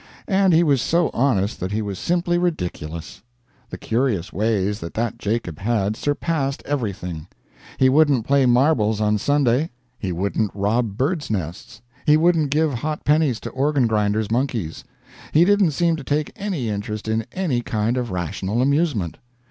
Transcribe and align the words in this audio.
And 0.27 0.51
he 0.51 0.63
was 0.63 0.81
so 0.81 1.11
honest 1.13 1.59
that 1.59 1.71
he 1.71 1.83
was 1.83 1.99
simply 1.99 2.39
ridiculous. 2.39 3.21
The 3.69 3.77
curious 3.77 4.33
ways 4.33 4.79
that 4.79 4.95
that 4.95 5.19
Jacob 5.19 5.59
had, 5.59 5.95
surpassed 5.95 6.63
everything. 6.65 7.27
He 7.77 7.87
wouldn't 7.87 8.25
play 8.25 8.47
marbles 8.47 8.99
on 8.99 9.19
Sunday, 9.19 9.69
he 9.99 10.11
wouldn't 10.11 10.55
rob 10.55 10.97
birds' 10.97 11.29
nests, 11.29 11.83
he 12.03 12.17
wouldn't 12.17 12.49
give 12.49 12.73
hot 12.73 13.05
pennies 13.05 13.39
to 13.41 13.51
organ 13.51 13.85
grinders' 13.85 14.31
monkeys; 14.31 14.83
he 15.33 15.45
didn't 15.45 15.69
seem 15.69 15.95
to 15.97 16.03
take 16.03 16.31
any 16.35 16.67
interest 16.67 17.07
in 17.07 17.23
any 17.31 17.61
kind 17.61 17.95
of 17.95 18.09
rational 18.09 18.59
amusement. 18.59 19.19